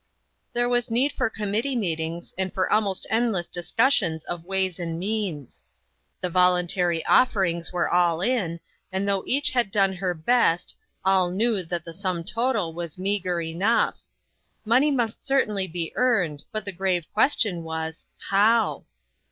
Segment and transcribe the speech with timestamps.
[0.53, 5.63] There was need for committee meetings, and for almost endless discussions of ways and means.
[6.21, 8.61] The voluntary offerings were all in,
[8.91, 10.75] and though each had done her best,
[11.05, 14.01] all knew that the sum total was meager enough.
[14.65, 18.85] Money must certainly be earned, but the grave question was, How